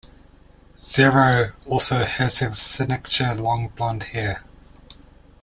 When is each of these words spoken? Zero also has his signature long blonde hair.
Zero 0.81 1.51
also 1.67 2.03
has 2.05 2.39
his 2.39 2.57
signature 2.57 3.35
long 3.35 3.67
blonde 3.67 4.01
hair. 4.01 4.43